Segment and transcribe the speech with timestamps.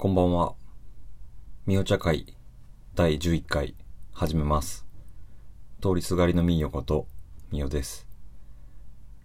[0.00, 0.54] こんばんは。
[1.66, 2.36] みお茶会
[2.94, 3.74] 第11回
[4.12, 4.86] 始めます。
[5.82, 7.08] 通りすがりのみーよこと
[7.50, 8.06] みおです。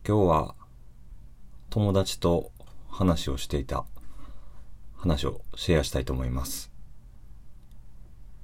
[0.04, 0.56] 今日は
[1.70, 2.52] 友達と
[2.90, 3.86] 話をしていた
[4.98, 6.72] 話をシェアしたいと思います。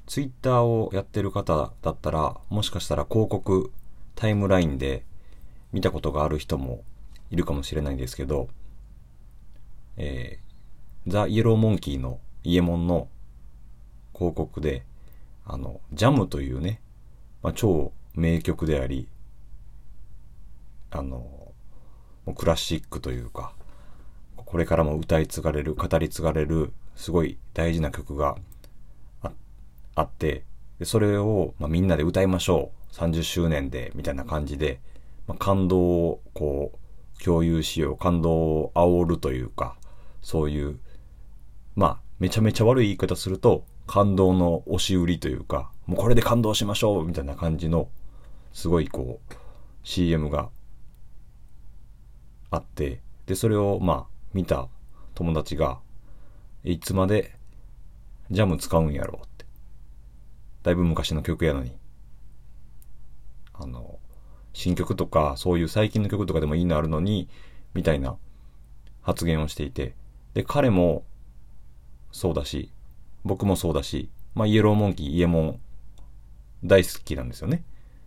[0.06, 3.72] ツイッターをやってる方だったらもしかしたら広告
[4.14, 5.04] タイムラインで
[5.74, 6.84] 見たことがある人も
[7.32, 8.50] いるかもしれないんですけど、
[9.98, 10.49] えー、
[11.10, 13.08] ザ・イエローモンキーのイエモンの
[14.14, 14.84] 広告で、
[15.46, 16.82] あの、ジャムというね、
[17.42, 19.08] まあ、超名曲であり、
[20.92, 21.54] あの、
[22.36, 23.54] クラシックというか、
[24.36, 28.36] これからも歌い継がれる、語り継がれる、すごい大事な曲が
[29.22, 29.32] あ
[29.96, 30.44] あって、
[30.80, 32.94] でそれを、まあ、みんなで歌いましょう。
[32.94, 34.80] 30周年で、みたいな感じで、
[35.28, 37.98] まあ、感動をこう、共有しよう。
[37.98, 39.78] 感動を煽るというか、
[40.22, 40.80] そういう、
[41.76, 47.90] まあ、めちゃめちゃ悪い言い方すると、感動の押し売りというか、もうこれで感動しましょうみたいな感じの、
[48.54, 49.34] すごいこう、
[49.84, 50.50] CM が
[52.52, 54.68] あって、で、それをまあ、見た
[55.16, 55.80] 友達が、
[56.64, 57.36] いつまで
[58.32, 59.46] ジャム使うんやろうって。
[60.64, 61.76] だいぶ昔の曲やのに。
[63.54, 64.00] あの、
[64.54, 67.28] 新曲とか、そういう最近の曲とかでもいいのあるのに、
[67.74, 68.18] みたいな
[69.02, 69.96] 発言をしていて、
[70.34, 71.04] で、彼も
[72.12, 72.72] そうだし、
[73.24, 75.60] 僕もそうだし、まあ、イエローモンキー、イエモン、
[76.64, 77.64] 大好きなんですよね。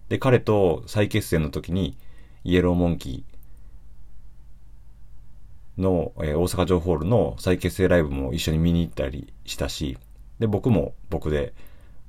[0.09, 1.97] で、彼と再結成の時に、
[2.45, 9.97] イエローモンキーの、えー大阪城ホールの再結成ライブも一緒に見に行ったりしたし、
[10.39, 11.55] で、僕も僕で、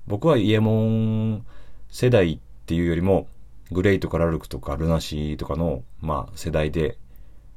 [0.08, 1.46] 僕はイエモン
[1.90, 3.28] 世代っていうよりも、
[3.72, 6.98] グレイとかラルクとかルナシーとかの、まあ、世代で、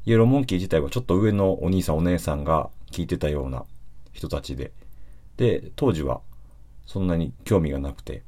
[0.04, 3.64] イエローモンキー自体はちょっと上のお兄さんお姉さんが聞いてたような
[4.16, 4.72] 人たちで、
[5.36, 6.22] で、当時は
[6.86, 8.22] そんなに興味がなくて、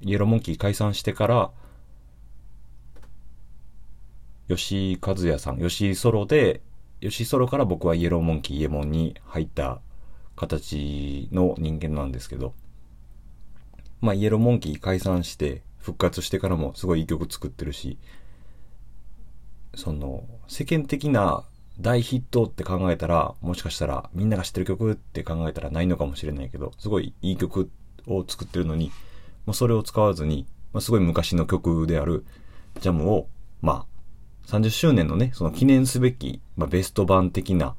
[0.00, 1.50] イエローモンキー解散してから、
[4.48, 6.60] 吉井和也さん、吉井ソロで、
[7.00, 9.80] 吉井ソロから僕はイエローモンキーイエモンに入った
[10.36, 12.54] 形の人間なんですけど、
[14.00, 17.98] まあイエローモンキー解散して復活してからもすごいいい曲作ってるし、
[19.74, 21.44] その世間的な
[21.80, 27.70] 大ヒットって考えたら、もしかしたらみんなが知ってる曲って考えたらないのかもしれないけど、すごいいい曲
[28.06, 28.92] を作ってるのに、
[29.46, 32.24] もうそれを使わずに、まあ、すごい昔の曲である
[32.80, 33.28] ジャムを、
[33.60, 37.74] まあ、30周年のね、その記念すべき、まあ、ベスト版的な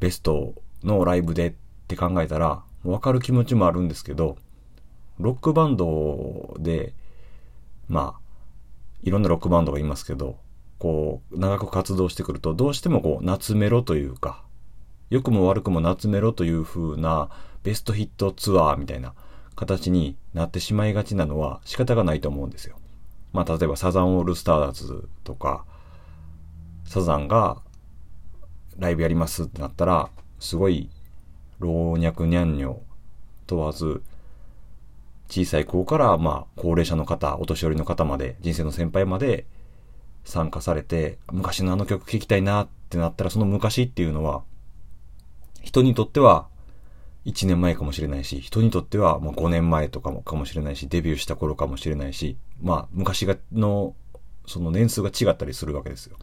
[0.00, 1.54] ベストのライブでっ
[1.88, 4.36] て考えたら、わかる気持ちもあるんですけど、
[5.18, 6.94] ロックバンドで、
[7.88, 8.20] まあ、
[9.02, 10.38] いろんなロックバンドがいますけど、
[10.82, 14.42] こう、長く活動してくると、どうしてもこう、夏メロというか、
[15.10, 17.30] 良くも悪くも夏メロという風な
[17.62, 19.14] ベストヒットツアーみたいな
[19.54, 22.74] 形になってしまいがちなのは仕方がないと思うんですよ。
[23.32, 25.64] まあ、例えばサザンオールスターズとか、
[26.84, 27.58] サザンが
[28.76, 30.10] ライブやりますってなったら、
[30.40, 30.90] すごい
[31.60, 32.82] 老若にゃんにょ
[33.46, 34.02] 問わず、
[35.28, 39.46] 小さい子から、まあ、高齢者の方、お年寄りの方まで、人生の先輩まで
[40.24, 44.42] 参加されて、昔のあの曲聴きたいなってなったら、その昔っていうのは、
[45.62, 46.46] 人にとっては
[47.24, 53.94] 1年前かもしれないし、人にとってはもう5年前とかもかもしれないし、デビューした頃かもしれないし、まあ、昔がの、
[54.46, 56.16] その年数が違ったりするわけですよ。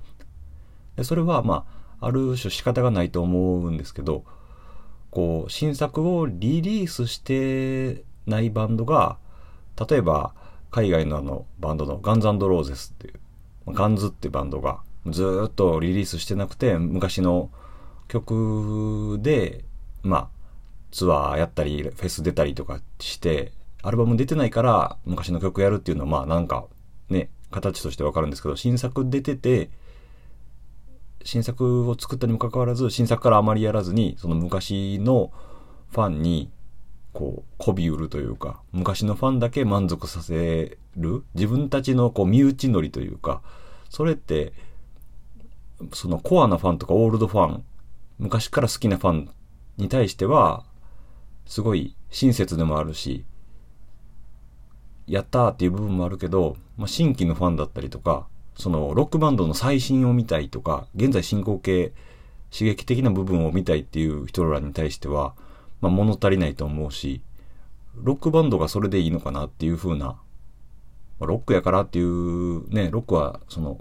[0.98, 1.66] でそれは、ま
[2.02, 4.26] あ、ある種仕方がないと思うんですけど、
[5.12, 9.18] こう、新作をリリースしてないバンドが、
[9.90, 10.34] 例えば、
[10.72, 13.20] 海外のあのバンドのガンズローゼスっていう、
[13.74, 17.50] ガンズってバンドがずっとリリースしてなくて、昔の
[18.08, 19.64] 曲で、
[20.04, 20.30] まあ、
[20.92, 26.66] ツアーやったり、フェス出たりとかして、アルバム出てないから昔の曲やるっていうのは、まあなんか
[27.10, 29.70] ね、形としてわかるんですけど、新作出てて、
[31.24, 35.32] 新作を作ったにもかかわらず、新作からあまりやらずに、その昔の
[35.92, 36.52] ファンに、
[37.14, 43.42] こう、媚び売るというか、昔のファンだけ満足させる、自分たちのこう、身内乗りというか、
[43.90, 44.54] それって、
[45.94, 47.64] そのコアなファンとかオールドファン、
[48.20, 49.30] 昔から好きなファン
[49.78, 50.64] に対しては、
[51.46, 53.26] すごい親切でもあるし、
[55.08, 61.94] やったーっていう部分もあるけど、まあ、新規のファンだったりとか、そのロックバンドの最新を見たいとか、現在進行形、
[62.52, 65.34] 刺激的な部分を見たいっていう人らに対しては、
[65.82, 67.22] まあ、物足りないと思うし、
[67.96, 70.16] ロックバンドがそれでいいのかなっていう風な、ま
[71.22, 73.80] あロックやからっていう、ね、ロックは、その、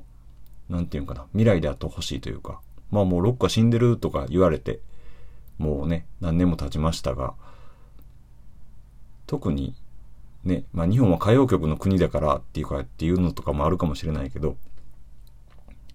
[0.68, 2.60] なんていうのかな、未来であってほしいというか、
[2.90, 4.80] まあもうロックは死んでるとか言われて、
[5.58, 7.34] もうね、何年も経ちましたが、
[9.26, 9.74] 特に
[10.44, 14.56] ね、まあ日本は歌謡曲の国だからっていうかっていうのとかもあるかもしれないけど、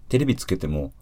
[0.08, 0.92] テレビつけても、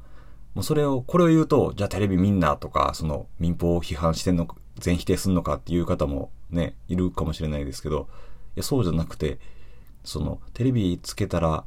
[0.55, 4.47] もうそれを、これを言うと、じゃあテレビみんなとか、その民放を批判してんの、
[4.79, 8.09] 全否定すんのかっていう方もね、いるかもしれないですけど、
[8.57, 9.39] いや、そうじゃなくて、
[10.05, 11.65] その、テレビつけたら、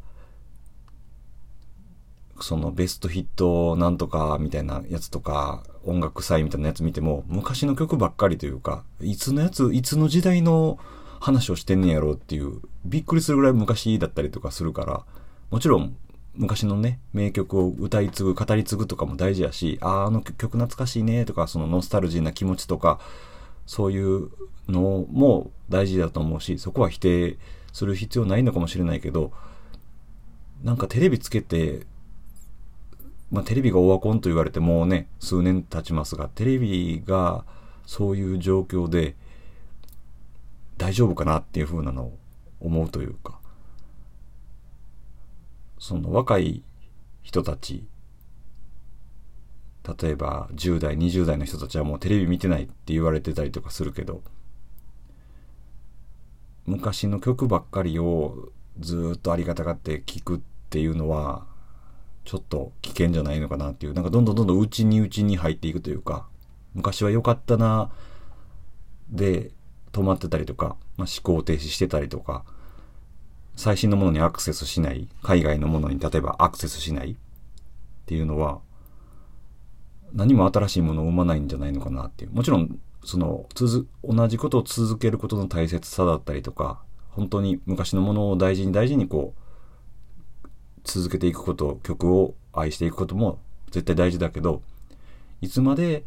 [2.41, 10.77] そのベストヒットなんとかみたいなやつとか、音楽祭みたいなやつ見ても、昔の曲ばっかりというか、いつのやつ、いつの時代の
[11.19, 15.05] 話をしてんねやろうっていう、びっくりするぐらい昔だったりとかするから、
[15.49, 15.95] もちろん
[16.37, 22.99] 昔のね、名曲を歌い継ぐ、語り継ぐとかも大事やし、ああ、あの曲懐かしいねとか、そのノスタルジーな気持ちとか、
[23.65, 24.29] そういう
[24.67, 27.37] のも大事だと思うし、そこは否定
[27.73, 29.31] する必要ないのかもしれないけど、
[30.63, 31.85] なんかテレビつけて、
[33.31, 37.45] まあテレビがオワコンと言われてもうね、数年経ちますが、テレビが
[37.85, 39.15] そういう状況で
[40.77, 42.17] 大丈夫かなっていう風なのを
[42.59, 43.34] 思うというか、
[45.77, 46.63] その若い
[47.23, 47.85] 人たち、
[50.01, 54.21] 例えば10代、20代の人たちはもうテレビ見てないって言われてたりとかするけど、
[56.65, 58.49] 昔の曲ばっかりを
[58.79, 60.39] ずっとありがたがって聴くっ
[60.69, 61.45] ていうのは、
[62.23, 66.27] ちょっと危険じゃないのかなっていう、なんかどんどんどんどん内に内に入っていくというか、
[66.73, 67.91] 昔は良かったな、
[69.09, 69.51] で
[69.91, 72.43] 止まってたりとか、まあ、思考停止してたりとか、
[73.55, 77.15] 最新のものにアクセスしない、海外のものに例えばアクセスしないっ
[78.05, 78.59] ていうのは、
[80.13, 82.31] 何も新しいものを生まないんじゃないのかなっていう。
[82.31, 90.49] もちろん、その、続、同じことを続けることの大切さだったりとか、本当に昔のものを大事に大事にこう、
[90.83, 93.39] 続けていくこと、曲を愛していくことも
[93.71, 94.61] 絶対大事だけど、
[95.41, 96.05] いつまで、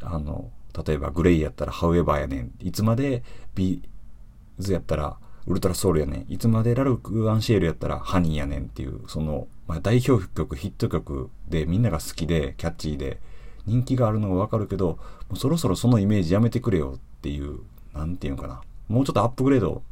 [0.00, 0.50] あの、
[0.86, 2.52] 例えばグレイやったらハウエバーやねん。
[2.60, 3.22] いつまで
[3.54, 6.32] ビーズやったらウルトラソウルやねん。
[6.32, 13.20] いつまでラルク・アンシエルやったらハニーやねんっていう、その、まあ、代表曲、ヒット曲でみんなが好きで、キャッチーで、
[13.66, 14.98] 人気があるのがわかるけど、も
[15.32, 17.60] うそろそろそのイメージやめてくれよっていう、
[17.92, 18.60] なんていうのかな。
[18.88, 19.82] もうちょっとアップグレード、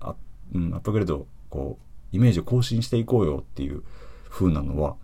[0.00, 0.14] あ
[0.54, 3.82] うん、アップグレード、こう、イメージを更新していこうよっていう
[4.30, 4.96] 風なのは、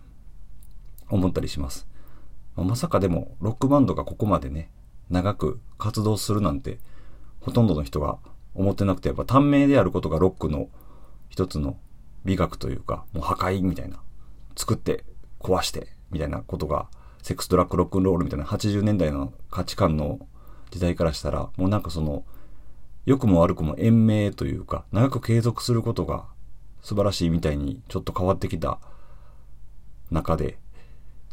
[1.09, 1.87] 思ったりします。
[2.55, 4.69] まあ、まさかでも、ロックバンドがここまでね、
[5.09, 6.79] 長く活動するなんて、
[7.41, 8.17] ほとんどの人が
[8.55, 10.69] 思ってなくて、やっぱ短命であることがロックの
[11.29, 11.77] 一つの
[12.23, 13.99] 美学というか、もう破壊みたいな、
[14.55, 15.03] 作って
[15.39, 16.87] 壊してみたいなことが、
[17.21, 20.19] セックスドラッグロックンロールみたいな80年代の価値観の
[20.71, 22.23] 時代からしたら、もうなんかその、
[23.05, 26.25] 良くも悪くも延命というか、長く継続することが
[26.81, 28.79] 素晴らしいみたいにちょっと変わってきた
[30.09, 30.57] 中で、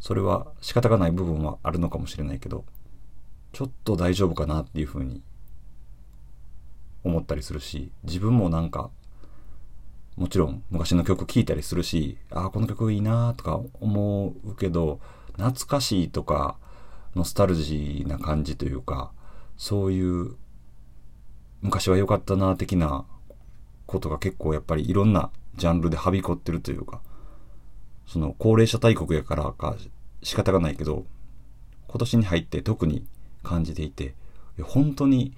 [0.00, 2.64] それは仕方がない部分はあるのかもしれないけど、
[3.52, 5.22] ちょっと大丈夫かなっていうふうに
[7.04, 8.90] 思ったりするし、自分もなんか、
[10.16, 15.00] もちろん昔の曲聴いたりするし、ああ、この曲いいなとか思うけど、
[15.32, 16.56] 懐かしいとか、
[17.14, 19.12] ノスタルジーな感じというか、
[19.56, 20.36] そういう
[21.62, 23.04] 昔は良かったな的な
[23.86, 27.00] ことが結構やっぱりいろんなジャンルではびこってるというか、
[28.06, 29.76] その高齢者大国やからか
[30.22, 31.06] 仕方がないけど、
[31.88, 33.06] 今年に入って特に
[33.42, 34.14] 感じていて、
[34.62, 35.34] 本当に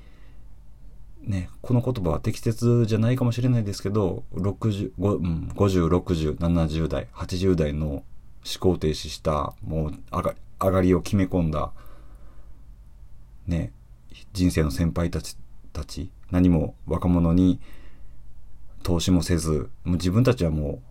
[1.27, 8.05] ね、この言葉は適切じゃないかもしれないですけど、60、うん、50、60、70代、80代の思
[8.61, 11.73] 考停止した、もう上が上がりを決め込んだ、
[13.47, 13.73] ね、
[14.33, 15.37] 人生の先輩たち、
[15.73, 17.61] たち、何も若者に
[18.83, 20.83] 投資もせず、もう自分たちはも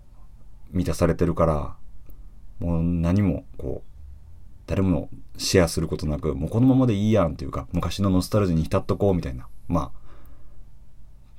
[0.73, 1.75] う満たされてるから、
[2.59, 3.89] もう何もこう、
[4.65, 9.47] 誰もシェアすることなく、もうこのままでいいやんっていうか、昔のノスタルジーに浸っとこうみたいな。
[9.67, 10.02] まあ、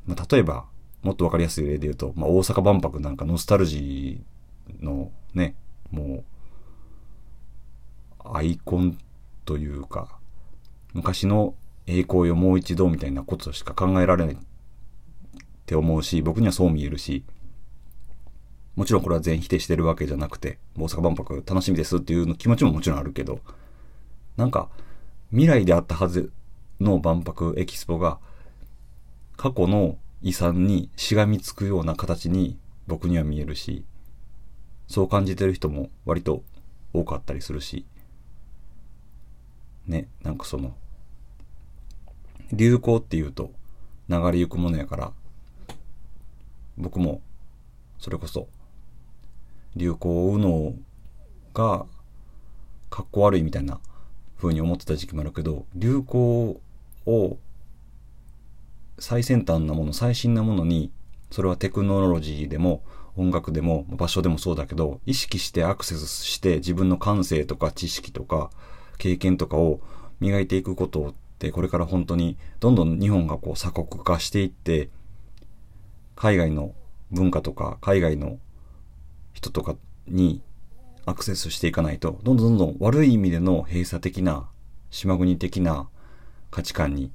[0.06, 0.66] まあ、例えば、
[1.02, 5.54] もっとわかりやすい例で言うと、まあ、大阪万博なんかノスタルジーのね、
[5.90, 6.24] も
[8.24, 8.98] う、アイコン
[9.44, 10.18] というか、
[10.94, 11.54] 昔の
[11.86, 14.38] 栄光よもう一度みたいなことしか考えられないっ
[15.66, 17.24] て思うし、僕にはそう見えるし、
[18.76, 23.40] もちろんこれは全否定してるわけじゃなくて、大阪万博楽しみですっていうの気持ちももちろんあるけど、
[24.36, 24.68] なんか、
[25.30, 26.32] 未来であったはず
[26.80, 28.18] の万博エキスポが、
[29.36, 33.84] 過去の遺産にしがみつくような形に僕には見えるし、
[34.86, 36.42] そう感じてる人も割と
[36.92, 37.86] 多かったりするし、
[39.86, 40.74] ね、なんかその、
[42.52, 43.50] 流行っていうと
[44.08, 45.12] 流れゆくものやから、
[46.76, 47.20] 僕も
[47.98, 48.48] それこそ
[49.76, 50.74] 流行を追うの
[51.52, 51.86] が
[52.90, 53.80] かっこ悪いみたいな
[54.36, 56.60] ふうに思ってた時期もあるけど、流行
[57.06, 57.38] を
[58.98, 60.92] 最先端なもの、最新なものに、
[61.30, 62.82] それはテクノロジーでも
[63.16, 68.50] 音楽でも場所でもそうだけど、意識してアクセスして自分の感性とか知識とか
[68.98, 69.80] 経験とかを
[70.20, 74.88] 磨いていくことってこれから本当にどんどん日本がこう鎖国化していって
[76.16, 76.74] 海外の
[77.10, 78.38] 文化とか海外の
[79.32, 80.42] 人とかに
[81.06, 84.48] アクセスしていかないとどんどんどんどん悪い意味での閉鎖的な
[84.90, 85.88] 島国的な
[86.50, 87.10] 価値観に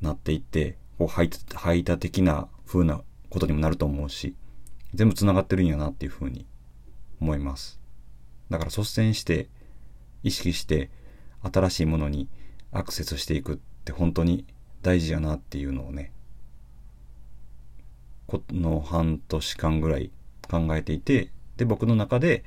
[0.00, 4.34] なっていってこう排排他的な風なことにもなると思うし
[4.94, 6.46] 全部繋がってるんやなっていう風に
[7.20, 7.80] 思います。
[8.50, 9.48] だから率先して
[10.22, 10.90] 意識して
[11.42, 12.28] 新しいものに
[12.72, 14.44] アクセスしていくって本当に
[14.82, 16.12] 大事やなっていうのをね、
[18.26, 20.10] この半年間ぐらい
[20.48, 22.44] 考えていて、で、僕の中で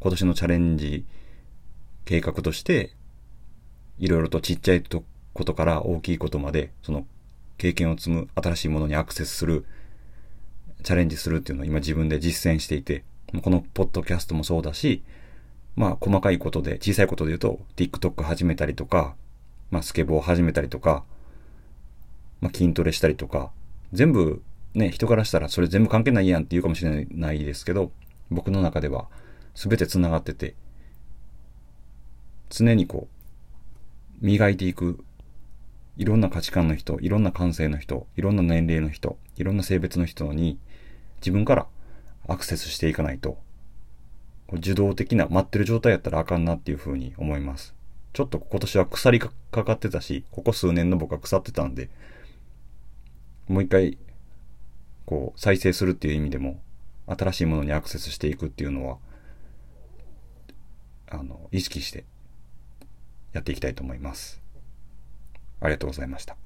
[0.00, 1.04] 今年のチャレンジ
[2.04, 2.94] 計画として、
[3.98, 4.82] いろいろとちっちゃい
[5.32, 7.06] ことから大きいことまで、その
[7.58, 9.64] 経験を積む、新しいものにアクセスする、
[10.82, 13.04] チャレンジするっていうのを今自分で実践していて、
[13.42, 15.02] このポッドキャストもそうだし、
[15.76, 19.14] まあ細かいことで、小さいことで言うと、TikTok 始めたりとか、
[19.70, 21.04] まあスケボー始めたりとか、
[22.40, 23.50] まあ筋トレしたりとか、
[23.92, 24.42] 全部
[24.74, 27.92] ね、人からしたらそれ全部関係ないやんって言うかもしれないですけど、
[28.30, 29.08] 僕の中では
[29.54, 30.54] 全て繋がってて、
[32.50, 33.08] 常にこ
[34.22, 35.04] う、磨いていく、
[36.00, 40.58] いろんな価値観の人、いろんな感性の人、いろんな年齢の人、いろんな性別の人に
[41.20, 41.66] 自分から
[42.26, 43.36] アクセスしていかないと
[44.50, 47.74] 受動的な待ってる状態やったらあかんなっていうふうに思います。
[48.14, 51.90] ちょっと今年は腐りかかってたし、ここ数年の僕は腐ってたんで、
[53.46, 53.98] もう一回、
[55.04, 56.62] こう、再生するっていう意味でも、
[57.08, 58.96] 新しいものにアクセスしていくっていうのは、
[61.10, 62.04] あの、意識して
[63.34, 64.39] やっていきたいと思います。
[65.60, 66.36] ありがとうございました。